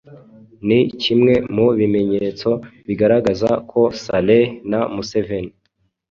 [0.67, 2.49] ni kimwe mu bimenyetso
[2.87, 5.51] bigaragaza ko Saleh na Museveni